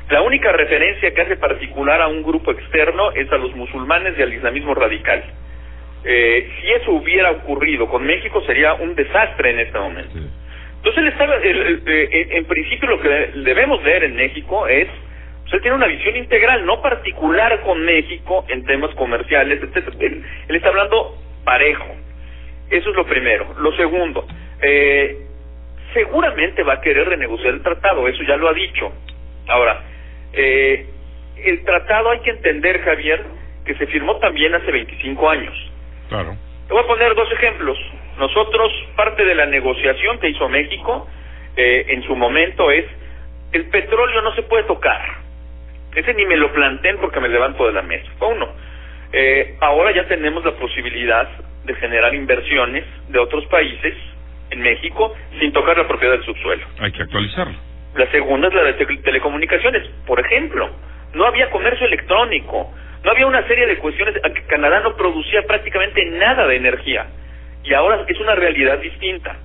La 0.09 0.23
única 0.23 0.52
referencia 0.52 1.12
que 1.12 1.20
hace 1.20 1.37
particular 1.37 2.00
a 2.00 2.06
un 2.06 2.23
grupo 2.23 2.52
externo 2.52 3.11
es 3.11 3.30
a 3.32 3.38
los 3.38 3.56
musulmanes 3.56 4.16
y 4.16 4.23
al 4.23 4.32
islamismo 4.32 4.73
radical. 4.73 5.25
Eh, 6.04 6.50
si 6.61 6.71
eso 6.71 6.92
hubiera 6.92 7.30
ocurrido 7.30 7.88
con 7.88 8.04
México 8.04 8.42
sería 8.47 8.75
un 8.75 8.95
desastre 8.95 9.50
en 9.50 9.61
este 9.61 9.78
momento. 9.78 10.16
Entonces, 10.76 11.02
él 11.02 11.09
está, 11.09 11.26
eh, 11.42 12.28
en 12.30 12.45
principio 12.47 12.88
lo 12.88 13.00
que 13.00 13.09
debemos 13.09 13.83
ver 13.83 14.04
en 14.04 14.16
México 14.16 14.66
es, 14.66 14.88
pues 15.42 15.54
él 15.54 15.61
tiene 15.61 15.76
una 15.76 15.87
visión 15.87 16.16
integral, 16.16 16.64
no 16.64 16.80
particular 16.80 17.61
con 17.62 17.85
México 17.85 18.47
en 18.49 18.64
temas 18.64 18.95
comerciales, 18.95 19.62
etcétera. 19.62 19.97
Él, 20.00 20.25
él 20.49 20.57
está 20.57 20.69
hablando 20.69 21.19
parejo. 21.45 21.97
Eso 22.71 22.90
es 22.90 22.97
lo 22.97 23.04
primero. 23.04 23.54
Lo 23.59 23.73
segundo, 23.76 24.26
eh, 24.62 25.19
seguramente 25.92 26.62
va 26.62 26.75
a 26.75 26.80
querer 26.80 27.09
renegociar 27.09 27.54
el 27.54 27.62
tratado, 27.62 28.07
eso 28.09 28.23
ya 28.23 28.37
lo 28.37 28.49
ha 28.49 28.52
dicho. 28.52 28.92
Ahora, 29.49 29.83
eh, 30.33 30.87
el 31.45 31.64
tratado 31.64 32.11
hay 32.11 32.21
que 32.21 32.30
entender, 32.30 32.80
Javier, 32.83 33.25
que 33.64 33.75
se 33.75 33.87
firmó 33.88 34.16
también 34.19 34.54
hace 34.54 34.71
25 34.71 35.30
años. 35.30 35.70
Claro. 36.11 36.37
Te 36.67 36.75
voy 36.75 36.83
a 36.83 36.87
poner 36.87 37.14
dos 37.14 37.31
ejemplos. 37.33 37.79
Nosotros, 38.19 38.71
parte 38.97 39.25
de 39.25 39.35
la 39.35 39.47
negociación 39.47 40.19
que 40.19 40.29
hizo 40.29 40.49
México 40.49 41.09
eh, 41.57 41.87
en 41.88 42.02
su 42.02 42.14
momento 42.14 42.71
es, 42.71 42.85
el 43.52 43.67
petróleo 43.71 44.21
no 44.21 44.35
se 44.35 44.43
puede 44.43 44.64
tocar. 44.64 45.00
Ese 45.95 46.12
ni 46.14 46.26
me 46.26 46.37
lo 46.37 46.52
planteen 46.52 46.99
porque 46.99 47.21
me 47.21 47.29
levanto 47.29 47.64
de 47.67 47.73
la 47.73 47.83
mesa. 47.83 48.09
uno. 48.21 48.49
Eh, 49.12 49.57
ahora 49.61 49.93
ya 49.93 50.07
tenemos 50.07 50.45
la 50.45 50.52
posibilidad 50.52 51.29
de 51.64 51.75
generar 51.75 52.14
inversiones 52.14 52.85
de 53.09 53.19
otros 53.19 53.45
países 53.47 53.95
en 54.50 54.61
México 54.61 55.14
sin 55.38 55.52
tocar 55.52 55.76
la 55.79 55.87
propiedad 55.87 56.14
del 56.14 56.25
subsuelo. 56.25 56.67
Hay 56.81 56.93
que 56.93 57.02
actualizarlo. 57.02 57.55
La 57.95 58.11
segunda 58.11 58.49
es 58.49 58.55
la 58.55 58.62
de 58.64 58.75
telecomunicaciones. 58.75 59.88
Por 60.07 60.21
ejemplo, 60.21 60.71
no 61.14 61.25
había 61.25 61.50
comercio 61.50 61.87
electrónico, 61.87 62.73
no 63.02 63.11
había 63.11 63.26
una 63.26 63.47
serie 63.47 63.66
de 63.66 63.78
cuestiones. 63.78 64.14
Canadá 64.47 64.80
no 64.80 64.97
producía 64.97 65.42
prácticamente 65.42 66.04
nada 66.04 66.47
de 66.47 66.57
energía 66.57 67.07
y 67.64 67.75
ahora 67.75 68.04
es 68.07 68.21
una 68.21 68.35
realidad 68.35 68.78
distinta. 68.78 69.37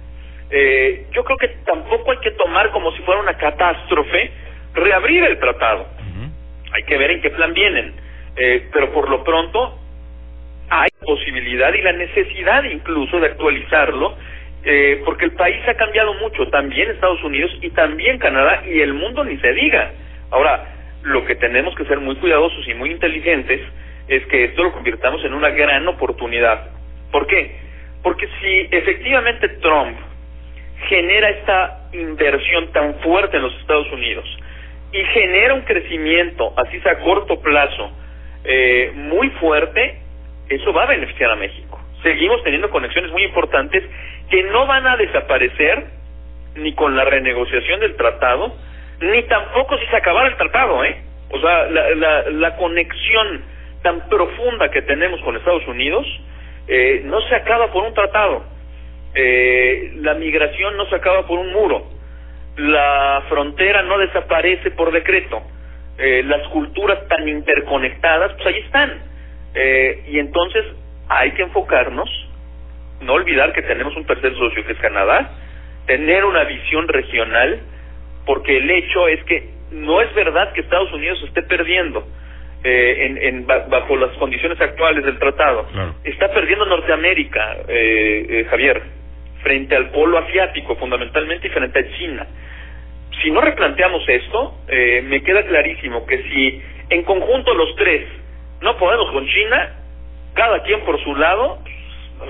Eh, 0.50 1.08
yo 1.12 1.24
creo 1.24 1.38
que 1.38 1.48
tampoco 1.66 2.12
hay 2.12 2.20
que 2.20 2.32
tomar 2.32 2.72
como 2.72 2.92
si 2.92 3.02
fuera 3.04 3.22
una 3.22 3.38
catástrofe 3.38 4.32
reabrir 4.74 5.24
el 5.24 5.40
tratado. 5.40 5.88
Hay 6.72 6.84
que 6.84 6.98
ver 6.98 7.12
en 7.12 7.22
qué 7.22 7.30
plan 7.30 7.54
vienen. 7.54 7.94
Eh, 8.38 8.68
pero 8.74 8.92
por 8.92 9.10
lo 9.10 9.24
pronto 9.24 9.80
hay 10.70 10.90
posibilidad 11.06 11.74
y 11.74 11.82
la 11.82 11.94
necesidad 11.94 12.64
incluso 12.66 13.18
de 13.20 13.28
actualizarlo 13.28 14.18
eh, 14.66 15.02
porque 15.06 15.26
el 15.26 15.32
país 15.34 15.62
ha 15.68 15.76
cambiado 15.76 16.16
mucho, 16.16 16.48
también 16.48 16.90
Estados 16.90 17.24
Unidos 17.24 17.52
y 17.62 17.70
también 17.70 18.18
Canadá 18.18 18.64
y 18.66 18.82
el 18.82 18.94
mundo 18.94 19.24
ni 19.24 19.38
se 19.38 19.54
diga. 19.54 19.92
Ahora, 20.32 20.75
lo 21.06 21.24
que 21.26 21.36
tenemos 21.36 21.76
que 21.76 21.86
ser 21.86 22.00
muy 22.00 22.16
cuidadosos 22.16 22.68
y 22.68 22.74
muy 22.74 22.92
inteligentes 22.92 23.62
es 24.08 24.26
que 24.26 24.46
esto 24.46 24.64
lo 24.64 24.74
convirtamos 24.74 25.24
en 25.24 25.34
una 25.34 25.52
gran 25.52 25.88
oportunidad. 25.88 26.72
¿Por 27.12 27.28
qué? 27.28 27.56
Porque 28.02 28.28
si 28.42 28.68
efectivamente 28.76 29.50
Trump 29.62 29.98
genera 30.88 31.30
esta 31.30 31.90
inversión 31.94 32.72
tan 32.72 32.96
fuerte 32.96 33.38
en 33.38 33.44
los 33.44 33.56
Estados 33.62 33.92
Unidos 33.92 34.26
y 34.92 35.04
genera 35.06 35.54
un 35.54 35.62
crecimiento, 35.62 36.54
así 36.58 36.80
sea 36.82 36.94
a 36.94 37.00
corto 37.00 37.40
plazo, 37.40 37.92
eh, 38.44 38.92
muy 38.96 39.30
fuerte, 39.32 40.00
eso 40.50 40.74
va 40.74 40.84
a 40.84 40.88
beneficiar 40.88 41.32
a 41.32 41.36
México. 41.36 41.80
Seguimos 42.02 42.44
teniendo 42.44 42.70
conexiones 42.72 43.12
muy 43.12 43.24
importantes 43.24 43.84
que 44.30 44.42
no 44.44 44.66
van 44.66 44.88
a 44.88 44.98
desaparecer 44.98 45.86
ni 46.56 46.74
con 46.74 46.96
la 46.96 47.06
renegociación 47.06 47.80
del 47.80 47.96
tratado, 47.96 48.56
ni 49.02 49.24
tampoco 49.24 49.78
si 49.78 49.86
se 49.88 49.96
acabara 49.98 50.28
el 50.30 50.38
tratado, 50.38 50.84
¿eh? 50.84 50.98
O 51.30 51.40
sea, 51.40 51.66
la, 51.66 51.90
la, 51.96 52.30
la 52.30 52.56
conexión 52.56 53.42
tan 53.82 54.08
profunda 54.10 54.70
que 54.70 54.82
tenemos 54.84 55.22
con 55.22 55.36
Estados 55.36 55.68
Unidos 55.68 56.06
eh, 56.68 57.02
no 57.06 57.22
se 57.22 57.36
acaba 57.36 57.72
por 57.72 57.84
un 57.84 57.94
tratado. 57.94 58.44
Eh, 59.14 59.94
la 59.98 60.14
migración 60.16 60.78
no 60.78 60.86
se 60.88 60.96
acaba 60.96 61.26
por 61.28 61.40
un 61.40 61.52
muro. 61.52 61.88
La 62.58 63.24
frontera 63.30 63.82
no 63.84 63.98
desaparece 63.98 64.72
por 64.72 64.92
decreto. 64.92 65.42
Eh, 65.98 66.24
las 66.26 66.48
culturas 66.50 67.08
tan 67.08 67.28
interconectadas, 67.28 68.34
pues 68.34 68.48
ahí 68.48 68.60
están. 68.60 69.02
Eh, 69.54 70.04
y 70.10 70.20
entonces 70.20 70.66
hay 71.08 71.32
que 71.32 71.44
enfocarnos 71.44 72.10
no 73.02 73.14
olvidar 73.14 73.54
que 73.54 73.62
tenemos 73.62 73.96
un 73.96 74.06
tercer 74.06 74.34
socio 74.36 74.66
que 74.66 74.74
es 74.74 74.80
Canadá, 74.80 75.30
tener 75.86 76.26
una 76.26 76.44
visión 76.46 76.88
regional, 76.88 77.60
porque 78.26 78.58
el 78.58 78.70
hecho 78.70 79.08
es 79.08 79.24
que 79.26 79.50
no 79.72 80.02
es 80.02 80.14
verdad 80.14 80.52
que 80.54 80.62
Estados 80.62 80.92
Unidos 80.94 81.22
esté 81.24 81.44
perdiendo 81.44 82.08
eh, 82.64 83.06
en, 83.06 83.18
en, 83.18 83.48
bajo 83.48 83.96
las 83.96 84.12
condiciones 84.18 84.60
actuales 84.60 85.04
del 85.06 85.20
tratado. 85.20 85.68
Está 86.04 86.32
perdiendo 86.32 86.66
Norteamérica, 86.66 87.58
eh, 87.68 88.26
eh, 88.28 88.48
Javier, 88.50 88.82
frente 89.44 89.76
al 89.76 89.92
polo 89.92 90.18
asiático 90.18 90.76
fundamentalmente 90.76 91.48
y 91.48 91.52
frente 91.52 91.80
a 91.80 91.98
China. 91.98 92.28
Si 93.22 93.32
no 93.32 93.42
replanteamos 93.42 94.04
esto, 94.08 94.56
eh, 94.68 95.04
me 95.06 95.22
queda 95.22 95.44
clarísimo 95.44 96.06
que 96.06 96.22
si 96.24 96.62
en 96.90 97.04
conjunto 97.04 97.54
los 97.54 97.76
tres 97.76 98.08
no 98.62 98.78
podemos 98.78 99.12
con 99.12 99.28
China, 99.28 99.70
cada 100.34 100.64
quien 100.64 100.82
por 100.82 101.02
su 101.04 101.16
lado, 101.16 101.60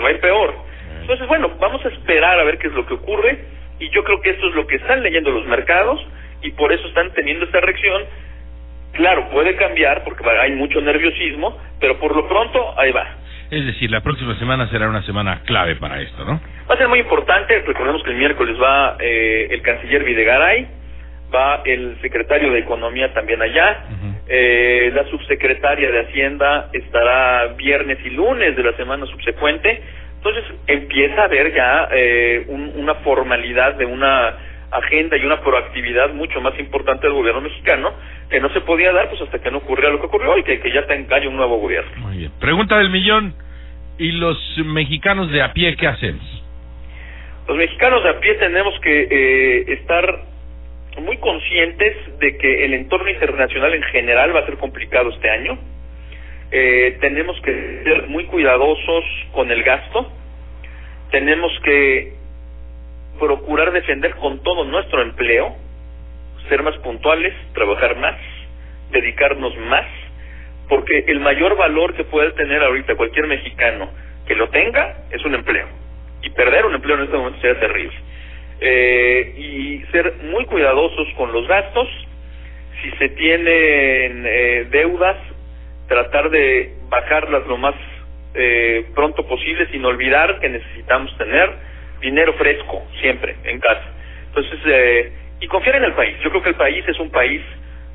va 0.04 0.08
a 0.10 0.12
ir 0.12 0.20
peor. 0.20 0.54
Entonces, 1.02 1.28
bueno, 1.28 1.52
vamos 1.60 1.86
a 1.86 1.90
esperar 1.90 2.40
a 2.40 2.44
ver 2.44 2.58
qué 2.58 2.68
es 2.68 2.74
lo 2.74 2.86
que 2.86 2.96
ocurre 2.96 3.55
y 3.80 3.90
yo 3.90 4.04
creo 4.04 4.22
que 4.22 4.32
esto 4.32 4.48
es 4.48 4.56
lo 4.56 4.68
que 4.68 4.76
están 4.76 5.04
leyendo 5.04 5.32
los 5.32 5.46
mercados 5.46 6.06
y 6.42 6.52
por 6.52 6.72
eso 6.72 6.88
están 6.88 7.12
teniendo 7.14 7.46
esta 7.46 7.60
reacción. 7.60 8.04
Claro, 8.94 9.30
puede 9.30 9.56
cambiar 9.56 10.04
porque 10.04 10.24
hay 10.30 10.52
mucho 10.54 10.80
nerviosismo, 10.82 11.58
pero 11.80 12.00
por 12.00 12.16
lo 12.16 12.28
pronto 12.28 12.80
ahí 12.80 12.92
va. 12.92 13.08
Es 13.52 13.66
decir, 13.66 13.92
la 13.92 14.02
próxima 14.02 14.38
semana 14.40 14.68
será 14.70 14.90
una 14.90 15.04
semana 15.04 15.42
clave 15.46 15.76
para 15.76 16.02
esto, 16.02 16.26
¿no? 16.26 16.42
Va 16.70 16.76
a 16.76 16.78
ser 16.78 16.88
muy 16.88 17.00
importante. 17.00 17.62
Recordemos 17.62 18.02
que 18.04 18.12
el 18.12 18.18
miércoles 18.18 18.58
va 18.62 18.98
eh, 19.00 19.48
el 19.52 19.62
canciller 19.62 20.04
Videgaray, 20.04 20.68
va 21.34 21.62
el 21.66 22.00
secretario 22.02 22.52
de 22.52 22.60
Economía 22.60 23.14
también 23.14 23.42
allá, 23.42 23.86
eh, 24.28 24.92
la 24.94 25.06
subsecretaria 25.06 25.92
de 25.92 26.00
Hacienda 26.02 26.70
estará 26.74 27.54
viernes 27.56 28.00
y 28.04 28.10
lunes 28.10 28.56
de 28.56 28.64
la 28.64 28.74
semana 28.74 29.06
subsecuente. 29.06 29.84
Entonces 30.26 30.56
empieza 30.66 31.22
a 31.22 31.26
haber 31.26 31.54
ya 31.54 31.88
eh, 31.92 32.46
una 32.48 32.96
formalidad 32.96 33.76
de 33.76 33.86
una 33.86 34.34
agenda 34.72 35.18
y 35.18 35.24
una 35.24 35.40
proactividad 35.40 36.14
mucho 36.14 36.42
más 36.42 36.58
importante 36.58 37.06
del 37.06 37.16
gobierno 37.16 37.42
mexicano 37.42 37.94
que 38.28 38.40
no 38.40 38.50
se 38.50 38.62
podía 38.62 38.92
dar 38.92 39.08
pues 39.08 39.22
hasta 39.22 39.38
que 39.38 39.52
no 39.52 39.60
ocurriera 39.60 39.92
lo 39.92 40.00
que 40.00 40.08
ocurrió 40.08 40.36
y 40.40 40.44
que, 40.44 40.60
que 40.60 40.72
ya 40.72 40.84
haya 40.90 41.30
un 41.30 41.36
nuevo 41.36 41.60
gobierno. 41.60 41.92
Muy 41.98 42.18
bien. 42.18 42.32
Pregunta 42.40 42.80
del 42.80 42.90
millón. 42.90 43.36
¿Y 44.00 44.14
los 44.14 44.36
mexicanos 44.66 45.32
de 45.32 45.44
a 45.44 45.54
pie 45.54 45.76
qué 45.76 45.86
hacemos? 45.86 46.44
Los 47.48 47.56
mexicanos 47.58 48.04
de 48.04 48.10
a 48.10 48.20
pie 48.20 48.34
tenemos 48.34 48.80
que 48.80 49.02
eh, 49.04 49.74
estar 49.74 50.24
muy 51.04 51.18
conscientes 51.18 51.96
de 52.20 52.36
que 52.38 52.66
el 52.66 52.74
entorno 52.74 53.12
internacional 53.12 53.76
en 53.76 53.84
general 53.84 54.36
va 54.36 54.40
a 54.40 54.46
ser 54.48 54.58
complicado 54.58 55.12
este 55.12 55.30
año. 55.30 55.56
Eh, 56.52 56.98
tenemos 57.02 57.40
que 57.42 57.82
ser 57.84 58.08
muy 58.08 58.26
cuidadosos 58.26 59.04
con 59.32 59.52
el 59.52 59.64
gasto. 59.64 60.12
Tenemos 61.12 61.52
que 61.64 62.14
procurar 63.20 63.72
defender 63.72 64.16
con 64.16 64.42
todo 64.44 64.66
nuestro 64.66 65.02
empleo, 65.02 65.56
ser 66.50 66.64
más 66.64 66.78
puntuales, 66.78 67.34
trabajar 67.54 67.98
más, 67.98 68.16
dedicarnos 68.92 69.58
más, 69.58 69.86
porque 70.68 71.06
el 71.08 71.20
mayor 71.20 71.56
valor 71.58 71.94
que 71.94 72.04
puede 72.04 72.32
tener 72.32 72.62
ahorita 72.64 72.96
cualquier 72.96 73.28
mexicano 73.28 73.90
que 74.28 74.36
lo 74.36 74.50
tenga 74.50 75.06
es 75.12 75.24
un 75.26 75.36
empleo. 75.36 75.68
Y 76.22 76.30
perder 76.32 76.66
un 76.66 76.76
empleo 76.76 76.98
en 76.98 77.04
este 77.04 77.18
momento 77.18 77.40
sería 77.40 77.60
terrible 77.60 77.96
eh, 78.60 79.34
y 79.38 79.92
ser 79.92 80.16
muy 80.24 80.46
cuidadosos 80.46 81.08
con 81.18 81.32
los 81.32 81.48
gastos. 81.48 81.88
Si 82.82 82.92
se 82.92 83.10
tienen 83.10 84.24
eh, 84.26 84.68
deudas, 84.70 85.18
tratar 85.88 86.30
de 86.30 86.74
bajarlas 86.90 87.46
lo 87.48 87.58
más 87.58 87.76
eh, 88.34 88.86
pronto 88.94 89.26
posible, 89.28 89.68
sin 89.72 89.86
olvidar 89.86 90.40
que 90.40 90.50
necesitamos 90.50 91.16
tener 91.18 91.52
dinero 92.02 92.34
fresco 92.34 92.86
siempre 93.00 93.36
en 93.44 93.60
casa. 93.60 93.86
Entonces, 94.28 94.60
eh, 94.66 95.12
y 95.40 95.48
confiar 95.48 95.78
en 95.78 95.86
el 95.86 95.94
país. 95.94 96.18
Yo 96.24 96.30
creo 96.30 96.44
que 96.44 96.50
el 96.50 96.56
país 96.56 96.84
es 96.88 97.00
un 97.00 97.10
país 97.10 97.42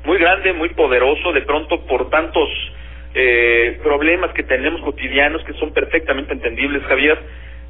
muy 0.03 0.17
grande, 0.17 0.53
muy 0.53 0.69
poderoso, 0.69 1.31
de 1.31 1.41
pronto 1.41 1.85
por 1.85 2.09
tantos 2.09 2.49
eh, 3.13 3.79
problemas 3.83 4.31
que 4.31 4.43
tenemos 4.43 4.81
cotidianos 4.81 5.43
que 5.43 5.53
son 5.53 5.73
perfectamente 5.73 6.33
entendibles, 6.33 6.83
Javier, 6.83 7.19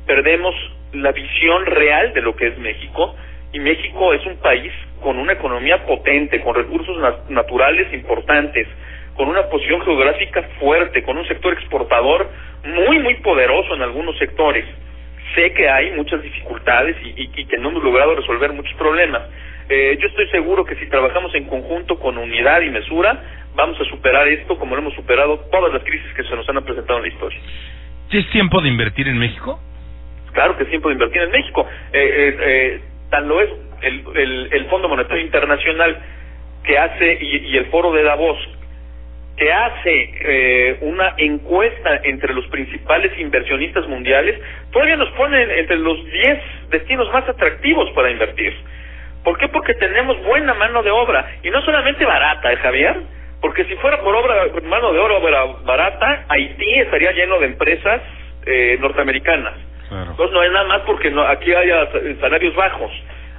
perdemos 0.06 0.56
la 0.94 1.12
visión 1.12 1.66
real 1.66 2.13
de 2.13 2.22
lo 2.22 2.36
que 2.36 2.48
es 2.48 2.58
México 2.58 3.16
y 3.54 3.60
México 3.60 4.13
es 4.13 4.25
un 4.25 4.38
país 4.38 4.72
con 5.01 5.18
una 5.18 5.34
economía 5.34 5.86
potente, 5.86 6.42
con 6.42 6.56
recursos 6.56 6.96
naturales 7.30 7.92
importantes, 7.94 8.68
con 9.15 9.27
una 9.27 9.44
posición 9.50 9.82
geográfica 9.82 10.44
fuerte, 10.60 11.03
con 11.03 11.18
un 11.18 11.27
sector 11.27 11.53
exportador 11.53 12.30
muy, 12.63 13.00
muy 13.00 13.15
poderoso 13.15 13.75
en 13.75 13.82
algunos 13.82 14.18
sectores. 14.18 14.65
Sé 15.36 15.53
que 15.53 15.70
hay 15.70 15.91
muchas 15.91 16.22
dificultades 16.22 16.96
y, 17.03 17.30
y, 17.36 17.46
que 17.46 17.58
no 17.58 17.70
hemos 17.70 17.84
logrado 17.84 18.15
resolver 18.15 18.51
muchos 18.53 18.74
problemas. 18.75 19.22
Eh, 19.70 19.98
yo 20.01 20.08
estoy 20.08 20.27
seguro 20.30 20.65
que 20.65 20.75
si 20.75 20.88
trabajamos 20.88 21.34
en 21.36 21.46
conjunto 21.46 21.98
con 22.00 22.18
unidad 22.18 22.62
y 22.62 22.70
mesura, 22.70 23.22
vamos 23.56 23.80
a 23.80 23.86
superar 23.86 24.27
esto 24.27 24.58
como 24.58 24.75
lo 24.75 24.82
hemos 24.82 24.94
superado 24.96 25.39
todas 25.51 25.74
las 25.74 25.84
crisis 25.84 26.13
que 26.13 26.24
se 26.24 26.36
nos 26.36 26.48
han 26.50 26.63
presentado 26.63 27.00
en 27.00 27.03
la 27.03 27.10
historia. 27.10 27.39
¿Es 28.12 28.30
tiempo 28.32 28.62
de 28.62 28.68
invertir 28.68 29.08
en 29.08 29.18
México? 29.18 29.60
Claro 30.34 30.58
que 30.58 30.63
es 30.63 30.70
tiempo 30.70 30.89
de 30.89 30.94
invertir 30.94 31.22
en 31.22 31.32
México. 31.32 31.68
Eh, 31.94 32.00
eh, 32.01 32.38
eh, 32.41 32.82
tan 33.10 33.27
lo 33.27 33.41
es 33.41 33.50
el, 33.82 34.03
el, 34.15 34.50
el 34.51 34.65
Fondo 34.65 34.89
Monetario 34.89 35.24
Internacional 35.24 35.98
que 36.63 36.77
hace 36.77 37.18
y, 37.22 37.51
y 37.51 37.58
el 37.58 37.65
Foro 37.68 37.91
de 37.91 38.03
Davos 38.03 38.38
que 39.38 39.52
hace 39.52 40.14
eh, 40.20 40.78
una 40.82 41.16
encuesta 41.18 42.02
entre 42.04 42.34
los 42.34 42.46
principales 42.48 43.12
inversionistas 43.18 43.88
mundiales, 43.88 44.40
todavía 44.72 44.98
nos 44.98 45.10
ponen 45.12 45.50
entre 45.52 45.78
los 45.78 46.04
10 46.06 46.40
destinos 46.70 47.12
más 47.12 47.28
atractivos 47.28 47.90
para 47.92 48.12
invertir. 48.12 48.54
¿Por 49.24 49.38
qué? 49.38 49.48
Porque 49.48 49.74
tenemos 49.76 50.22
buena 50.24 50.54
mano 50.54 50.84
de 50.84 50.92
obra 50.92 51.26
y 51.44 51.50
no 51.50 51.62
solamente 51.62 52.06
barata, 52.06 52.52
¿eh, 52.52 52.58
Javier? 52.58 52.98
Porque 53.40 53.66
si 53.66 53.76
fuera 53.78 54.02
por 54.02 54.16
obra 54.16 54.48
mano 54.64 54.94
de 54.94 55.00
obra 55.00 55.46
barata, 55.64 56.26
Haití 56.28 56.80
estaría 56.80 57.12
lleno 57.12 57.40
de 57.40 57.48
empresas 57.48 58.02
eh, 58.46 58.78
norteamericanas. 58.80 59.54
Entonces 59.92 60.32
no 60.32 60.42
es 60.42 60.52
nada 60.52 60.68
más 60.68 60.82
porque 60.86 61.12
no, 61.12 61.22
aquí 61.24 61.54
haya 61.54 61.90
salarios 62.22 62.56
bajos. 62.56 62.92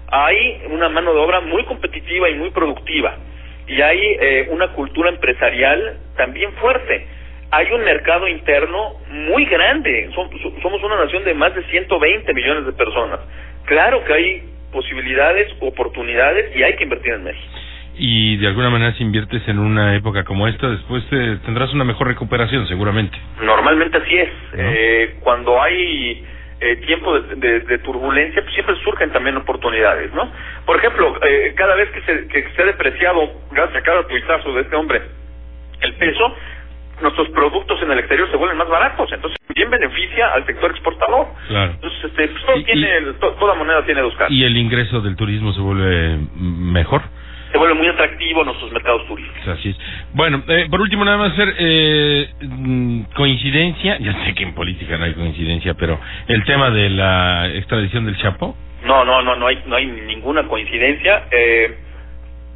Hay 0.09 0.63
una 0.69 0.91
mano 0.91 1.15
de 1.15 1.21
obra 1.21 1.41
muy 1.41 1.65
competitiva 1.65 2.29
y 2.29 2.35
muy 2.35 2.51
productiva 2.51 3.17
y 3.73 3.81
hay 3.81 3.99
eh, 4.21 4.49
una 4.51 4.69
cultura 4.69 5.09
empresarial 5.09 5.97
también 6.17 6.53
fuerte. 6.55 7.07
Hay 7.51 7.73
un 7.73 7.83
mercado 7.85 8.29
interno 8.29 8.97
muy 9.11 9.47
grande. 9.47 10.11
somos 10.63 10.83
una 10.83 10.97
nación 10.97 11.25
de 11.25 11.33
más 11.33 11.55
de 11.55 11.63
120 11.65 12.35
millones 12.35 12.67
de 12.67 12.73
personas. 12.73 13.21
Claro 13.65 14.05
que 14.05 14.13
hay 14.13 14.43
posibilidades, 14.73 15.49
oportunidades 15.61 16.55
y 16.55 16.63
hay 16.63 16.77
que 16.77 16.85
invertir 16.85 17.15
en 17.15 17.25
México. 17.25 17.53
Y 17.95 18.37
de 18.39 18.47
alguna 18.47 18.69
manera 18.69 18.95
si 18.95 19.05
inviertes 19.05 19.47
en 19.49 19.59
una 19.59 19.97
época 19.97 20.25
como 20.25 20.49
esta, 20.49 20.69
después 20.69 21.03
eh, 21.11 21.39
tendrás 21.45 21.73
una 21.73 21.85
mejor 21.85 22.09
recuperación 22.09 22.67
seguramente. 22.69 23.17
Normalmente 23.43 23.97
así 23.97 24.17
es. 24.19 24.31
Eh, 24.55 25.17
cuando 25.21 25.63
hay 25.63 26.25
eh, 26.63 26.77
tiempo 26.87 27.19
de, 27.21 27.61
de, 27.61 27.79
turbulencia, 27.79 28.41
pues 28.43 28.55
siempre 28.55 28.77
surgen 28.85 29.11
también 29.11 29.37
oportunidades, 29.37 30.13
¿no? 30.15 30.31
Por 30.65 30.77
ejemplo, 30.77 31.19
eh, 31.27 31.53
cada 31.57 31.75
vez 31.75 31.91
que 31.91 32.01
se, 32.03 32.29
que 32.29 32.49
se 32.55 32.63
ha 32.63 32.67
depreciado, 32.67 33.33
gracias 33.51 33.79
a 33.79 33.83
cada 33.83 34.07
tuitazo 34.07 34.53
de 34.53 34.61
este 34.63 34.77
hombre, 34.77 35.03
el 35.81 35.95
peso, 35.95 36.37
nuestros 37.01 37.29
productos 37.31 37.83
en 37.83 37.91
el 37.91 37.99
exterior 37.99 38.31
se 38.31 38.37
vuelven 38.37 38.59
más 38.59 38.69
baratos, 38.69 39.11
entonces 39.13 39.37
bien 39.55 39.71
beneficia 39.71 40.33
al 40.35 40.47
sector 40.47 40.71
exportador. 40.71 41.27
Claro. 41.49 41.73
Entonces, 41.73 42.05
este, 42.05 42.29
pues, 42.47 42.65
tiene, 42.65 43.13
toda 43.19 43.55
moneda 43.55 43.85
tiene 43.85 44.01
dos 44.01 44.15
caras. 44.15 44.31
¿Y 44.31 44.45
el 44.45 44.57
ingreso 44.57 45.01
del 45.01 45.17
turismo 45.17 45.53
se 45.53 45.61
vuelve 45.61 46.19
mejor? 46.37 47.03
Se 47.53 47.59
vuelve 47.59 47.75
muy 47.75 47.87
atractivo 47.87 48.45
nuestros 48.45 48.73
mercados 48.73 49.07
turísticos. 49.07 49.49
Así 49.49 49.69
es. 49.69 49.77
Bueno, 50.15 50.43
eh, 50.49 50.67
por 50.71 50.81
último, 50.81 51.05
nada 51.05 51.19
más 51.19 51.33
hacer 51.33 51.55
eh, 51.59 52.29
mm, 52.41 53.03
coincidencia, 53.15 53.99
ya 53.99 54.25
sé 54.25 54.35
que 54.35 54.43
en 54.43 54.55
política 54.55 54.97
no 54.97 55.05
hay 55.05 55.13
coincidencia, 55.13 55.75
pero 55.75 56.01
el 56.29 56.45
tema 56.45 56.71
de 56.71 56.89
la 56.89 57.51
extradición 57.55 58.07
del 58.07 58.17
Chapo. 58.17 58.57
No, 58.85 59.05
no, 59.05 59.21
no, 59.23 59.37
no 59.37 59.47
hay, 59.47 59.63
no 59.67 59.77
hay 59.77 59.87
ninguna 59.87 60.49
coincidencia. 60.49 61.25
Eh, 61.31 61.77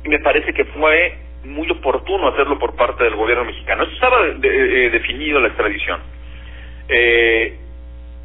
me 0.07 0.19
parece 0.21 0.55
que 0.55 0.65
fue 0.65 1.19
muy 1.45 1.71
oportuno 1.71 2.29
hacerlo 2.29 2.59
por 2.59 2.75
parte 2.75 3.05
del 3.05 3.17
gobierno 3.17 3.45
mexicano. 3.45 3.83
Eso 3.83 3.93
estaba 3.93 4.23
de, 4.23 4.87
eh, 4.87 4.91
definido 4.91 5.41
la 5.41 5.49
extradición. 5.49 6.01
Eh, 6.89 7.59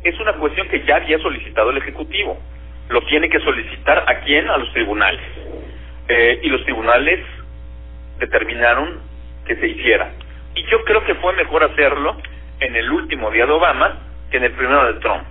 es 0.04 0.20
una 0.20 0.34
cuestión 0.34 0.70
que 0.70 0.84
ya 0.86 0.96
había 0.96 1.20
solicitado 1.20 1.72
el 1.72 1.78
Ejecutivo. 1.78 2.40
Lo 2.90 3.02
tiene 3.04 3.30
que 3.30 3.40
solicitar 3.42 4.06
a 4.08 4.22
quién? 4.22 4.50
A 4.50 4.58
los 4.58 4.72
tribunales 4.72 5.22
eh, 6.08 6.40
y 6.44 6.50
los 6.50 6.64
tribunales 6.64 7.20
determinaron 8.20 9.00
que 9.46 9.56
se 9.56 9.68
hiciera. 9.68 10.12
Y 10.56 10.64
yo 10.70 10.84
creo 10.84 11.04
que 11.06 11.16
fue 11.16 11.34
mejor 11.34 11.64
hacerlo 11.64 12.18
en 12.60 12.76
el 12.76 12.90
último 12.92 13.32
día 13.32 13.46
de 13.46 13.52
Obama 13.52 13.98
que 14.30 14.38
en 14.38 14.46
el 14.46 14.52
primero 14.52 14.94
de 14.94 15.00
Trump. 15.00 15.26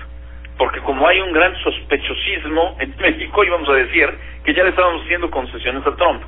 Porque 0.58 0.80
como 0.80 1.06
hay 1.08 1.20
un 1.20 1.32
gran 1.32 1.56
sospechosismo 1.62 2.76
en 2.80 2.94
México, 3.00 3.44
íbamos 3.44 3.68
a 3.68 3.74
decir 3.74 4.10
que 4.44 4.52
ya 4.54 4.62
le 4.62 4.70
estábamos 4.70 5.02
haciendo 5.04 5.30
concesiones 5.30 5.86
a 5.86 5.96
Trump. 5.96 6.22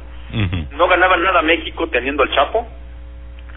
No 0.75 0.89
ganaba 0.89 1.19
nada 1.19 1.43
México 1.43 1.89
teniendo 1.89 2.23
al 2.23 2.31
Chapo. 2.31 2.67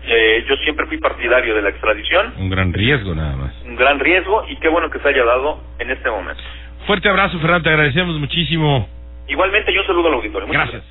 Eh, 0.07 0.43
yo 0.47 0.57
siempre 0.57 0.85
fui 0.87 0.97
partidario 0.97 1.55
de 1.55 1.61
la 1.61 1.69
extradición. 1.69 2.33
Un 2.37 2.49
gran 2.49 2.73
riesgo 2.73 3.15
nada 3.15 3.35
más. 3.37 3.53
Un 3.65 3.77
gran 3.77 3.97
riesgo 3.99 4.45
y 4.49 4.57
qué 4.57 4.67
bueno 4.67 4.89
que 4.89 4.99
se 4.99 5.07
haya 5.07 5.23
dado 5.23 5.61
en 5.79 5.89
este 5.89 6.09
momento. 6.09 6.43
Fuerte 6.85 7.07
abrazo, 7.07 7.39
Fernando. 7.39 7.63
Te 7.63 7.69
agradecemos 7.69 8.19
muchísimo 8.19 8.89
Igualmente 9.27 9.73
yo 9.73 9.83
saludo 9.83 10.07
al 10.07 10.15
auditorio. 10.15 10.47
gracias. 10.47 10.83